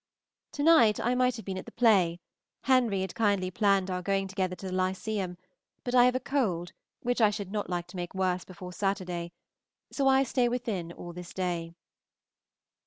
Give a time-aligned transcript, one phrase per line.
[0.53, 2.19] To night I might have been at the play;
[2.63, 5.37] Henry had kindly planned our going together to the Lyceum,
[5.83, 9.31] but I have a cold which I should not like to make worse before Saturday,
[9.91, 11.75] so I stay within all this day.